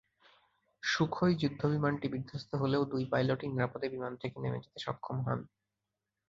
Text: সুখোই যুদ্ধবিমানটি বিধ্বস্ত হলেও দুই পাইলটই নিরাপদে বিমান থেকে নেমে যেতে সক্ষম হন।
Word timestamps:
সুখোই 0.83 1.33
যুদ্ধবিমানটি 1.35 2.07
বিধ্বস্ত 2.07 2.51
হলেও 2.55 2.83
দুই 2.85 3.03
পাইলটই 3.05 3.47
নিরাপদে 3.47 3.87
বিমান 3.89 4.13
থেকে 4.17 4.37
নেমে 4.39 4.63
যেতে 4.63 4.79
সক্ষম 4.79 5.17
হন। 5.21 5.39